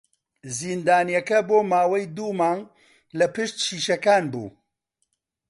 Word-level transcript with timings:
زیندانییەکە 0.57 1.39
بۆ 1.47 1.57
ماوەی 1.71 2.05
دوو 2.15 2.31
مانگ 2.39 2.63
لە 3.17 3.25
پشت 3.35 3.55
شیشەکان 3.65 4.23
بوو. 4.31 4.49